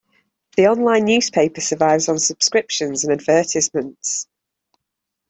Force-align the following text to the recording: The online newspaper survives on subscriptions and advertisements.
The 0.57 0.65
online 0.65 1.05
newspaper 1.05 1.61
survives 1.61 2.09
on 2.09 2.17
subscriptions 2.17 3.03
and 3.03 3.13
advertisements. 3.13 4.27